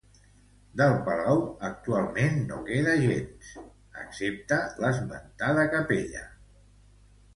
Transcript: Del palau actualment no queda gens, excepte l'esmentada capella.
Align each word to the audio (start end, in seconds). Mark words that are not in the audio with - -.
Del 0.79 0.95
palau 1.09 1.41
actualment 1.67 2.39
no 2.51 2.57
queda 2.69 2.95
gens, 3.03 3.51
excepte 4.05 4.59
l'esmentada 4.85 5.67
capella. 5.75 6.25